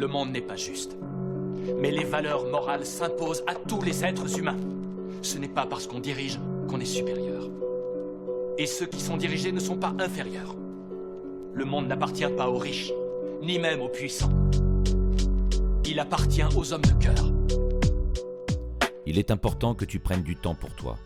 [0.00, 0.96] Le monde n'est pas juste.
[1.78, 4.56] Mais les valeurs morales s'imposent à tous les êtres humains.
[5.20, 7.50] Ce n'est pas parce qu'on dirige qu'on est supérieur.
[8.56, 10.56] Et ceux qui sont dirigés ne sont pas inférieurs.
[11.52, 12.94] Le monde n'appartient pas aux riches,
[13.42, 14.32] ni même aux puissants.
[15.84, 17.30] Il appartient aux hommes de cœur.
[19.04, 20.96] Il est important que tu prennes du temps pour toi,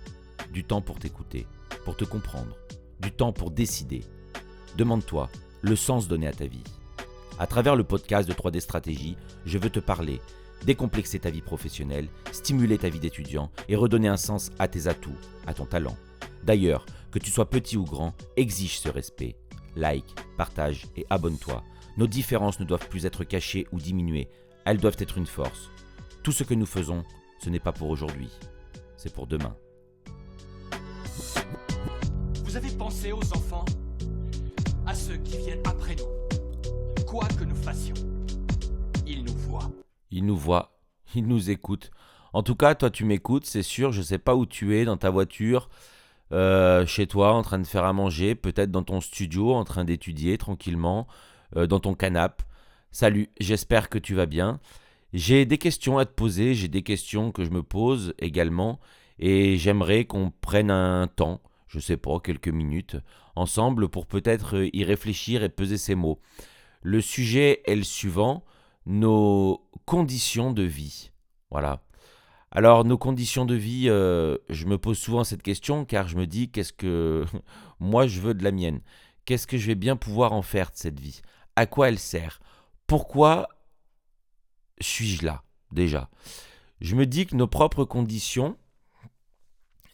[0.52, 1.48] du temps pour t'écouter,
[1.84, 2.56] pour te comprendre,
[3.00, 4.04] du temps pour décider.
[4.78, 5.30] Demande-toi
[5.62, 6.62] le sens donné à ta vie.
[7.36, 10.20] À travers le podcast de 3D Stratégie, je veux te parler,
[10.64, 15.18] décomplexer ta vie professionnelle, stimuler ta vie d'étudiant et redonner un sens à tes atouts,
[15.44, 15.96] à ton talent.
[16.44, 19.34] D'ailleurs, que tu sois petit ou grand, exige ce respect.
[19.74, 21.64] Like, partage et abonne-toi.
[21.96, 24.28] Nos différences ne doivent plus être cachées ou diminuées,
[24.64, 25.70] elles doivent être une force.
[26.22, 27.02] Tout ce que nous faisons,
[27.42, 28.30] ce n'est pas pour aujourd'hui,
[28.96, 29.56] c'est pour demain.
[32.44, 33.64] Vous avez pensé aux enfants
[34.86, 36.23] À ceux qui viennent après nous
[37.14, 37.94] Que nous fassions,
[39.06, 39.70] ils nous voient.
[40.10, 40.76] Ils nous voient,
[41.14, 41.92] ils nous écoutent.
[42.32, 44.84] En tout cas, toi tu m'écoutes, c'est sûr, je ne sais pas où tu es,
[44.84, 45.68] dans ta voiture,
[46.32, 49.84] euh, chez toi, en train de faire à manger, peut-être dans ton studio, en train
[49.84, 51.06] d'étudier tranquillement,
[51.54, 52.42] euh, dans ton canapé.
[52.90, 54.58] Salut, j'espère que tu vas bien.
[55.12, 58.80] J'ai des questions à te poser, j'ai des questions que je me pose également,
[59.20, 62.96] et j'aimerais qu'on prenne un temps, je sais pas, quelques minutes,
[63.36, 66.18] ensemble pour peut-être y réfléchir et peser ces mots.
[66.84, 68.44] Le sujet est le suivant,
[68.84, 71.12] nos conditions de vie.
[71.50, 71.82] Voilà.
[72.50, 76.26] Alors nos conditions de vie, euh, je me pose souvent cette question car je me
[76.26, 77.24] dis qu'est-ce que
[77.80, 78.82] moi je veux de la mienne?
[79.24, 81.22] Qu'est-ce que je vais bien pouvoir en faire de cette vie?
[81.56, 82.38] À quoi elle sert?
[82.86, 83.48] Pourquoi
[84.78, 86.10] suis-je là déjà?
[86.82, 88.58] Je me dis que nos propres conditions,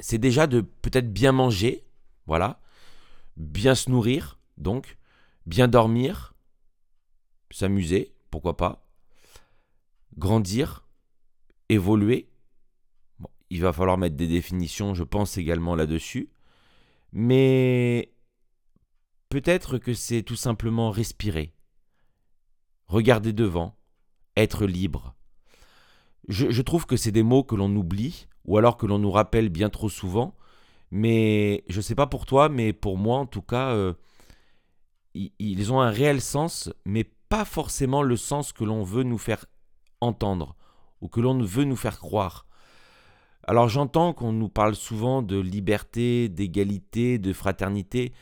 [0.00, 1.84] c'est déjà de peut-être bien manger,
[2.26, 2.60] voilà,
[3.36, 4.98] bien se nourrir, donc,
[5.46, 6.29] bien dormir,
[7.50, 8.86] s'amuser, pourquoi pas,
[10.16, 10.86] grandir,
[11.68, 12.28] évoluer.
[13.50, 16.30] il va falloir mettre des définitions, je pense également là-dessus.
[17.12, 18.12] Mais
[19.28, 21.52] peut-être que c'est tout simplement respirer,
[22.86, 23.76] regarder devant,
[24.36, 25.14] être libre.
[26.28, 29.48] Je, trouve que c'est des mots que l'on oublie, ou alors que l'on nous rappelle
[29.48, 30.36] bien trop souvent,
[30.92, 33.94] mais je ne sais pas pour toi, mais pour moi en tout cas, euh,
[35.14, 39.46] ils ont un réel sens, mais pas forcément le sens que l'on veut nous faire
[40.02, 40.56] entendre,
[41.00, 42.46] ou que l'on veut nous faire croire.
[43.44, 48.12] Alors j'entends qu'on nous parle souvent de liberté, d'égalité, de fraternité,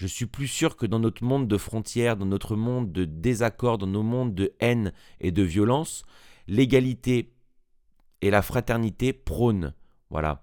[0.00, 3.76] je suis plus sûr que dans notre monde de frontières, dans notre monde de désaccords,
[3.76, 6.04] dans nos mondes de haine et de violence,
[6.48, 7.34] l'égalité
[8.22, 9.74] et la fraternité prônent.
[10.08, 10.42] Voilà.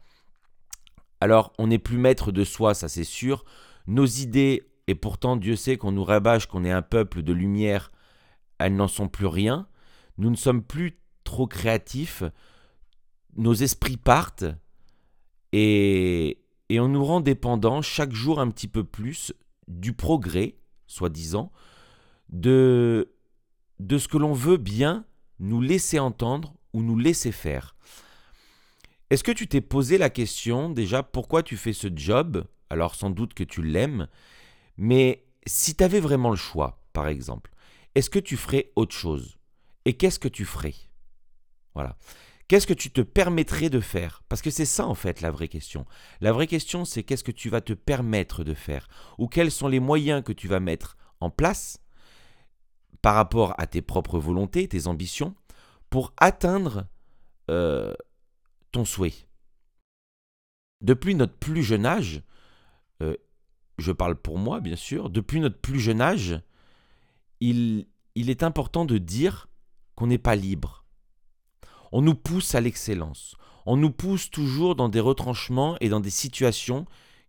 [1.22, 3.46] Alors, on n'est plus maître de soi, ça c'est sûr.
[3.88, 7.92] Nos idées, et pourtant Dieu sait qu'on nous rabâche qu'on est un peuple de lumière,
[8.60, 9.68] elles n'en sont plus rien.
[10.18, 12.24] Nous ne sommes plus trop créatifs.
[13.36, 14.46] Nos esprits partent.
[15.54, 19.34] Et, et on nous rend dépendants chaque jour un petit peu plus
[19.68, 20.56] du progrès,
[20.88, 21.52] soi-disant,
[22.30, 23.14] de,
[23.80, 25.06] de ce que l'on veut bien
[25.40, 27.76] nous laisser entendre ou nous laisser faire.
[29.10, 32.46] Est-ce que tu t'es posé la question déjà pourquoi tu fais ce job?
[32.70, 34.08] Alors sans doute que tu l'aimes,
[34.76, 37.52] mais si tu avais vraiment le choix, par exemple,
[37.98, 39.40] est-ce que tu ferais autre chose?
[39.86, 40.76] Et qu'est-ce que tu ferais?
[41.74, 41.98] Voilà.
[42.48, 44.22] Qu'est-ce que tu te permettrais de faire?
[44.30, 45.88] Parce que c'est ça en fait la vraie question.
[46.22, 48.88] La vraie question c'est qu'est-ce que tu vas te permettre de faire?
[49.18, 51.82] Ou quels sont les moyens que tu vas mettre en place
[53.02, 55.34] par rapport à tes propres volontés, tes ambitions,
[55.90, 56.86] pour atteindre
[57.50, 57.96] euh,
[58.72, 59.28] ton souhait?
[60.82, 62.22] Depuis notre plus jeune âge,
[63.02, 63.18] euh,
[63.80, 66.40] je parle pour moi bien sûr, depuis notre plus jeune âge,
[67.40, 69.48] il, est important de dire
[69.96, 70.86] qu'on n'est pas libre
[71.92, 73.36] on nous pousse à l'excellence.
[73.66, 76.86] On nous pousse toujours dans des retranchements et dans des situations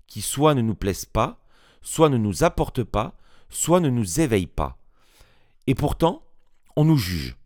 [0.07, 1.41] qui soit ne nous plaisent pas,
[1.83, 3.17] soit ne nous apportent pas,
[3.49, 4.79] soit ne nous éveillent pas.
[5.67, 6.23] Et pourtant,
[6.77, 7.37] on nous juge.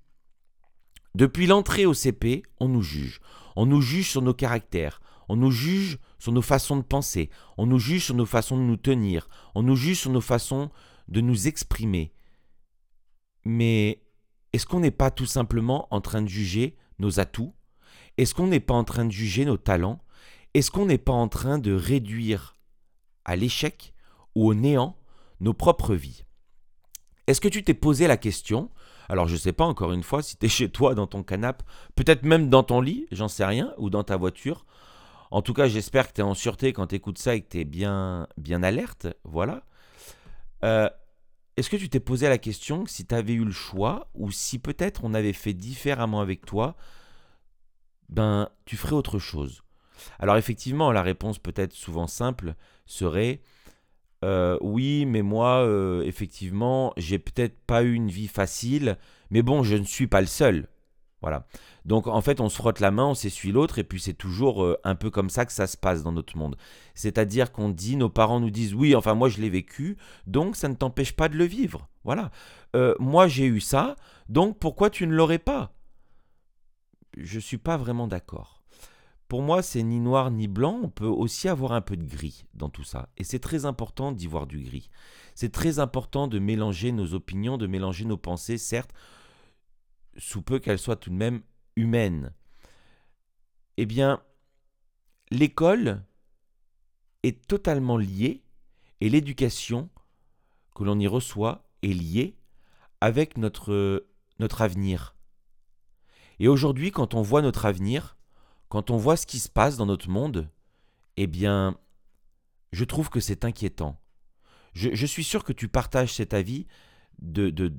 [1.15, 3.21] Depuis l'entrée au CP, on nous juge.
[3.57, 7.67] On nous juge sur nos caractères, on nous juge sur nos façons de penser, on
[7.67, 10.71] nous juge sur nos façons de nous tenir, on nous juge sur nos façons
[11.09, 12.13] de nous exprimer.
[13.45, 14.03] Mais
[14.53, 17.55] est-ce qu'on n'est pas tout simplement en train de juger nos atouts?
[18.19, 20.01] Est-ce qu'on n'est pas en train de juger nos talents?
[20.55, 22.57] Est-ce qu'on n'est pas en train de réduire
[23.25, 23.95] à l'échec
[24.35, 24.97] ou au néant
[25.41, 26.25] nos propres vies?
[27.27, 28.71] Est-ce que tu t'es posé la question?
[29.09, 31.23] Alors je ne sais pas encore une fois si tu es chez toi dans ton
[31.23, 34.67] canapé, peut-être même dans ton lit, j'en sais rien, ou dans ta voiture.
[35.31, 37.49] En tout cas, j'espère que tu es en sûreté quand tu écoutes ça et que
[37.49, 39.07] tu es bien, bien alerte.
[39.25, 39.63] Voilà.
[40.63, 40.91] Euh,
[41.57, 44.59] est-ce que tu t'es posé la question si tu avais eu le choix ou si
[44.59, 46.77] peut-être on avait fait différemment avec toi,
[48.09, 49.63] ben tu ferais autre chose?
[50.19, 52.55] Alors effectivement, la réponse peut-être souvent simple
[52.87, 53.41] serait
[54.25, 58.97] euh, oui, mais moi, euh, effectivement, j'ai peut-être pas eu une vie facile,
[59.31, 60.69] mais bon, je ne suis pas le seul.
[61.23, 61.47] Voilà.
[61.85, 64.65] Donc en fait, on se frotte la main, on s'essuie l'autre, et puis c'est toujours
[64.65, 66.57] euh, un peu comme ça que ça se passe dans notre monde.
[66.95, 69.97] C'est-à-dire qu'on dit, nos parents nous disent, oui, enfin moi je l'ai vécu,
[70.27, 71.89] donc ça ne t'empêche pas de le vivre.
[72.05, 72.31] Voilà.
[72.75, 73.97] Euh, moi j'ai eu ça,
[74.29, 75.73] donc pourquoi tu ne l'aurais pas?
[77.17, 78.63] Je ne suis pas vraiment d'accord.
[79.29, 82.45] Pour moi, c'est ni noir ni blanc, on peut aussi avoir un peu de gris
[82.53, 83.09] dans tout ça.
[83.17, 84.91] Et c'est très important d'y voir du gris.
[85.35, 88.93] C'est très important de mélanger nos opinions, de mélanger nos pensées, certes,
[90.17, 91.43] sous peu qu'elle soit tout de même
[91.77, 92.33] humaine.
[93.77, 94.23] Eh bien,
[95.31, 96.05] l'école
[97.23, 98.43] est totalement liée
[99.01, 99.91] et l'éducation
[100.75, 102.37] que l'on y reçoit est liée
[103.01, 104.07] avec notre,
[104.61, 105.17] avenir.
[106.39, 108.17] Et aujourd'hui, quand on voit notre avenir,
[108.69, 110.49] quand on voit ce qui se passe dans notre monde,
[111.17, 111.77] eh bien,
[112.73, 114.01] je trouve que c'est inquiétant.
[114.73, 116.67] Je, je, suis sûr que tu partages cet avis
[117.21, 117.75] de, de,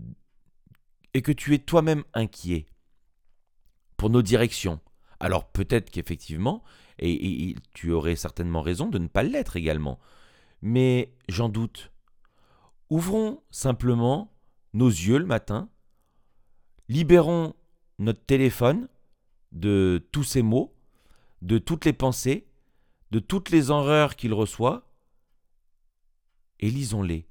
[1.13, 2.67] et que tu es toi-même inquiet
[3.97, 4.79] pour nos directions.
[5.19, 6.63] Alors peut-être qu'effectivement,
[6.99, 9.99] et, tu aurais certainement raison de ne pas l'être également,
[10.61, 11.91] mais j'en doute.
[12.89, 14.33] Ouvrons simplement
[14.73, 15.69] nos yeux le matin,
[16.89, 17.55] libérons
[17.99, 18.87] notre téléphone
[19.51, 20.75] de tous ces mots,
[21.41, 22.47] de toutes les pensées,
[23.11, 24.91] de toutes les horreurs qu'il reçoit,
[26.59, 27.27] et lisons-les.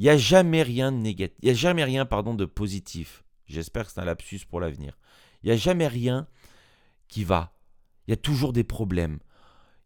[0.00, 1.36] Il n'y a jamais rien de négatif.
[1.42, 3.22] Il y a jamais rien, pardon, de positif.
[3.44, 4.98] J'espère que c'est un lapsus pour l'avenir.
[5.42, 6.26] Il n'y a jamais rien
[7.06, 7.52] qui va.
[8.06, 9.18] Il y a toujours des problèmes.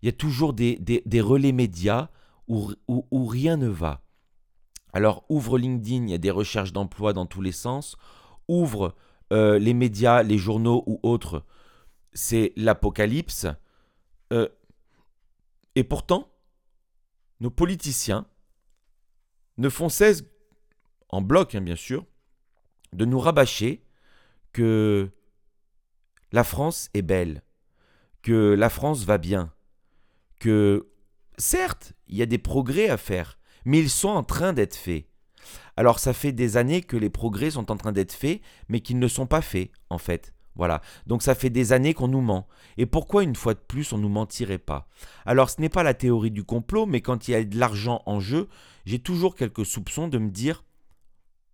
[0.02, 0.78] Il y a toujours des,
[1.20, 2.10] relais médias
[2.46, 4.04] où, où, rien ne va.
[4.92, 7.96] Alors ouvre LinkedIn, il y a des recherches d'emploi dans tous les sens.
[8.46, 8.94] Ouvre
[9.32, 11.44] euh, les médias, les journaux ou autres.
[12.12, 13.48] C'est l'apocalypse.
[14.32, 14.48] Euh,
[15.74, 16.28] et pourtant,
[17.40, 18.28] nos politiciens,
[19.58, 20.24] ne font cesse,
[21.08, 22.06] en bloc hein, bien sûr,
[22.92, 23.84] de nous rabâcher
[24.52, 25.10] que
[26.32, 27.42] la France est belle,
[28.22, 29.52] que la France va bien,
[30.40, 30.88] que
[31.38, 35.06] certes, il y a des progrès à faire, mais ils sont en train d'être faits.
[35.76, 38.98] Alors ça fait des années que les progrès sont en train d'être faits, mais qu'ils
[38.98, 40.32] ne sont pas faits, en fait.
[40.56, 40.80] Voilà.
[41.06, 42.46] Donc ça fait des années qu'on nous ment.
[42.76, 44.88] Et pourquoi une fois de plus on nous mentirait pas?
[45.26, 48.02] Alors ce n'est pas la théorie du complot, mais quand il y a de l'argent
[48.06, 48.48] en jeu,
[48.84, 50.64] j'ai toujours quelques soupçons de me dire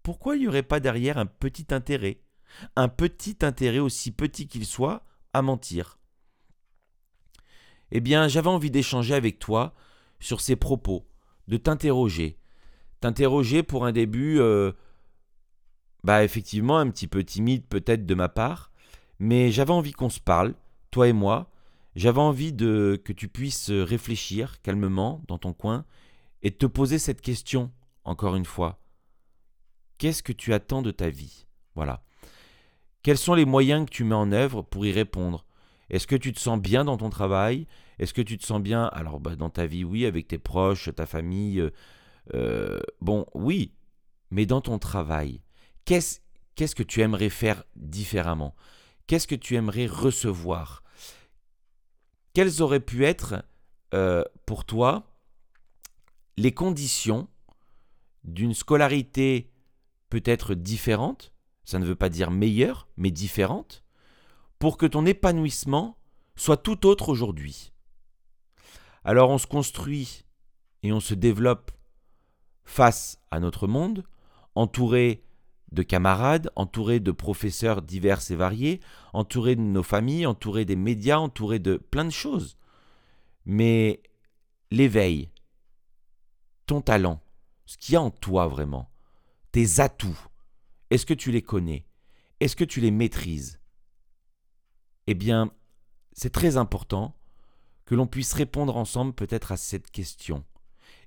[0.02, 2.20] pourquoi il n'y aurait pas derrière un petit intérêt?
[2.74, 5.98] Un petit intérêt aussi petit qu'il soit à mentir.
[7.92, 9.74] Eh bien, j'avais envie d'échanger avec toi
[10.18, 11.06] sur ces propos,
[11.48, 12.38] de t'interroger.
[13.00, 14.72] T'interroger pour un début, euh,
[16.04, 18.70] bah effectivement, un petit peu timide peut-être de ma part,
[19.18, 20.54] mais j'avais envie qu'on se parle,
[20.90, 21.50] toi et moi.
[21.96, 25.84] J'avais envie de que tu puisses réfléchir calmement dans ton coin
[26.42, 27.70] et te poser cette question,
[28.04, 28.82] encore une fois.
[29.98, 31.46] Qu'est-ce que tu attends de ta vie?
[31.75, 32.02] Voilà.
[33.02, 35.44] Quels sont les moyens que tu mets en œuvre pour y répondre?
[35.90, 37.66] Est-ce que tu te sens bien dans ton travail?
[37.98, 40.88] Est-ce que tu te sens bien, alors bah, dans ta vie, oui, avec tes proches,
[40.94, 41.70] ta famille euh,
[42.34, 43.75] euh, Bon, oui,
[44.31, 45.42] mais dans ton travail,
[45.84, 46.20] qu'est-ce
[46.54, 48.54] qu'est-ce que tu aimerais faire différemment?
[49.06, 50.82] Qu'est-ce que tu aimerais recevoir?
[52.32, 53.42] Quelles auraient pu être
[53.92, 55.10] euh, pour toi
[56.40, 57.28] les conditions
[58.25, 59.52] d'une scolarité
[60.09, 63.85] peut-être différente, ça ne veut pas dire meilleure, mais différente,
[64.59, 65.99] pour que ton épanouissement
[66.37, 67.75] soit tout autre aujourd'hui.
[69.04, 70.25] Alors on se construit
[70.82, 71.73] et on se développe
[72.64, 74.04] face à notre monde,
[74.54, 75.23] entouré
[75.73, 78.80] de camarades, entouré de professeurs divers et variés,
[79.12, 82.56] entouré de nos familles, entouré des médias, entouré de plein de choses.
[83.44, 84.02] Mais
[84.70, 85.30] l'éveil,
[86.70, 87.20] ton talent,
[87.66, 88.92] ce qu'il y a en toi vraiment,
[89.50, 90.16] tes atouts,
[90.90, 91.84] est-ce que tu les connais
[92.38, 93.58] Est-ce que tu les maîtrises?
[95.08, 95.50] Eh bien,
[96.12, 97.16] c'est très important
[97.86, 100.44] que l'on puisse répondre ensemble peut-être à cette question.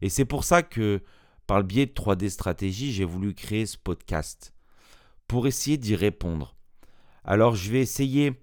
[0.02, 1.02] Et c'est pour ça que,
[1.48, 4.54] par le biais de 3D Stratégie, j'ai voulu créer ce podcast,
[5.30, 6.58] pour essayer d'y répondre.
[7.24, 8.34] Alors je vais essayer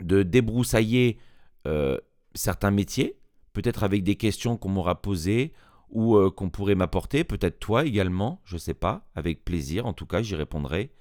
[0.00, 1.18] de débroussailler
[1.66, 1.96] euh,
[2.34, 3.18] certains métiers,
[3.54, 5.54] peut-être avec des questions qu'on m'aura posées,
[5.90, 9.92] ou euh, qu'on pourrait m'apporter, peut-être toi également, je ne sais pas, avec plaisir, en
[9.92, 10.92] tout cas j'y répondrai.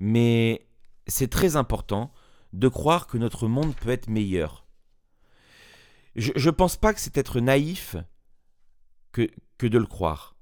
[0.00, 0.66] Mais
[1.06, 2.12] c'est très important
[2.52, 4.66] de croire que notre monde peut être meilleur.
[6.16, 7.96] Je ne pense pas que c'est être naïf
[9.10, 9.28] que,
[9.58, 10.36] que de le croire.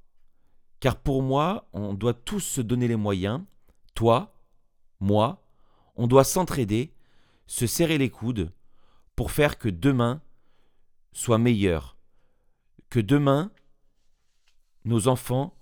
[0.81, 3.43] Car pour moi, on doit tous se donner les moyens,
[3.95, 4.35] toi,
[5.01, 5.43] moi,
[5.97, 6.93] on doit s'entraider,
[7.47, 8.53] se serrer les coudes
[9.17, 10.21] pour faire que demain
[11.13, 11.97] soit meilleur,
[12.91, 13.51] que demain,
[14.85, 15.55] nos enfants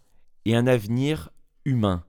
[0.45, 1.31] aient un avenir
[1.65, 2.05] humain.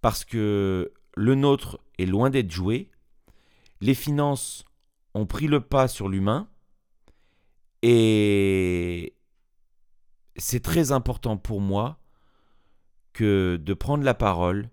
[0.00, 2.90] Parce que le nôtre est loin d'être joué,
[3.80, 4.64] les finances
[5.14, 6.48] ont pris le pas sur l'humain,
[7.82, 9.14] et
[10.36, 11.98] c'est très important pour moi
[13.12, 14.70] que de prendre la parole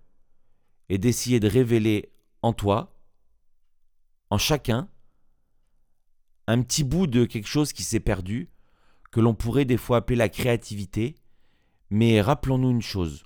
[0.88, 2.94] et d'essayer de révéler en toi,
[4.30, 4.88] en chacun,
[6.46, 8.50] un petit bout de quelque chose qui s'est perdu,
[9.10, 11.16] que l'on pourrait des fois appeler la créativité,
[11.90, 13.24] mais rappelons-nous une chose,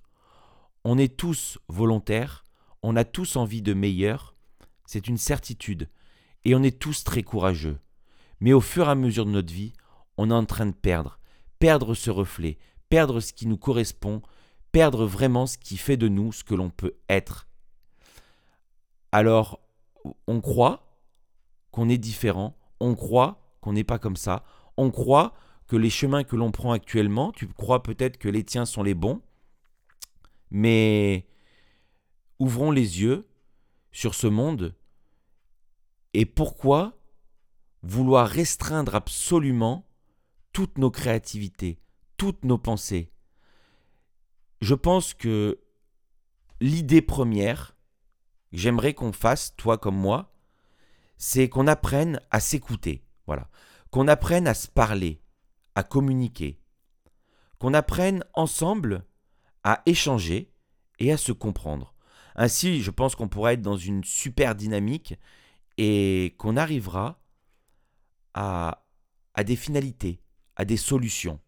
[0.85, 2.45] on est tous volontaires,
[2.83, 4.35] on a tous envie de meilleur,
[4.87, 5.89] c'est une certitude,
[6.45, 7.79] et on est tous très courageux.
[8.41, 9.73] Mais au fur et à mesure de notre vie,
[10.17, 11.19] on est en train de perdre,
[11.59, 12.59] perdre ce reflet,
[12.89, 14.23] perdre ce qui nous correspond,
[14.73, 17.47] perdre vraiment ce qui fait de nous ce que l'on peut être.
[19.13, 19.61] Alors,
[20.27, 20.99] on croit
[21.71, 24.45] qu'on est différent, on croit qu'on n'est pas comme ça,
[24.77, 25.35] on croit
[25.73, 28.93] que les chemins que l'on prend actuellement, tu crois peut-être que les tiens sont les
[28.93, 29.23] bons,
[30.51, 31.27] mais
[32.39, 33.27] ouvrons les yeux
[33.91, 34.75] sur ce monde
[36.13, 37.01] et pourquoi
[37.83, 39.89] vouloir restreindre absolument
[40.53, 41.81] toutes nos créativités,
[42.19, 43.11] toutes nos pensées.
[44.61, 45.59] Je pense que
[46.61, 47.75] l'idée première,
[48.53, 50.35] j'aimerais qu'on fasse, toi comme moi,
[51.17, 53.07] c'est qu'on apprenne à s'écouter.
[53.27, 53.49] Voilà.
[53.91, 55.23] Qu'on apprenne à se parler,
[55.75, 56.61] à communiquer.
[57.59, 59.05] Qu'on apprenne ensemble
[59.65, 60.53] à échanger
[60.99, 61.95] et à se comprendre.
[62.35, 65.15] Ainsi, je pense qu'on pourra être dans une super dynamique
[65.79, 67.21] et qu'on arrivera
[68.35, 68.83] à,
[69.45, 70.21] des finalités,
[70.57, 71.41] à des solutions.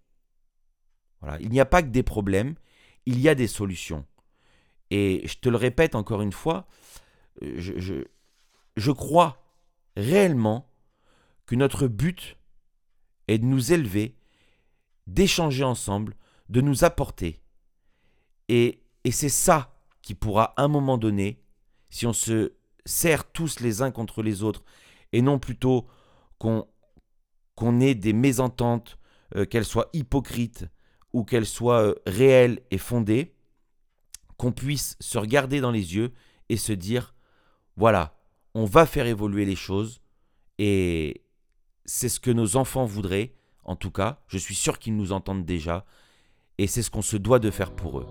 [1.41, 2.55] Il n'y a pas que des problèmes,
[3.07, 4.05] il y a des solutions.
[4.91, 6.67] Et je te le répète encore une fois,
[7.43, 8.05] euh, je, je,
[8.77, 9.43] je crois
[9.97, 10.71] réellement
[11.47, 12.37] que notre but
[13.29, 14.17] est de nous élever,
[15.07, 16.17] d'échanger ensemble,
[16.49, 17.41] de nous apporter.
[18.49, 21.43] Et, et c'est ça qui pourra, à un moment donné,
[21.91, 22.53] si on se
[22.85, 24.65] serre tous les uns contre les autres,
[25.13, 25.87] et non plutôt
[26.39, 26.67] qu'on
[27.55, 28.99] qu'on ait des mésententes,
[29.37, 30.67] euh, qu'elles soient hypocrites
[31.13, 33.37] ou qu'elles soient euh, réelles et fondées,
[34.37, 36.13] qu'on puisse se regarder dans les yeux
[36.49, 37.15] et se dire,
[37.77, 38.17] voilà,
[38.55, 40.01] on va faire évoluer les choses
[40.59, 41.24] et
[41.85, 45.45] c'est ce que nos enfants voudraient, en tout cas, je suis sûr qu'ils nous entendent
[45.45, 45.85] déjà,
[46.59, 48.07] et c'est ce qu'on se doit de faire pour eux.